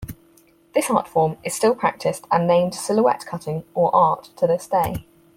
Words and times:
This 0.73 0.89
art-form 0.89 1.37
is 1.43 1.53
still 1.53 1.75
practiced 1.75 2.25
and 2.31 2.47
named 2.47 2.73
silhouette 2.73 3.23
cutting, 3.27 3.65
or 3.75 3.95
art, 3.95 4.31
to 4.37 4.47
this 4.47 4.65
day. 4.65 5.05